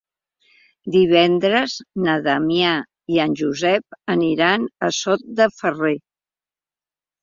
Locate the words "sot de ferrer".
5.05-5.99